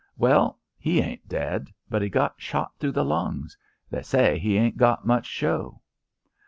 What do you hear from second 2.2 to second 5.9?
shot through the lungs. They say he ain't got much show."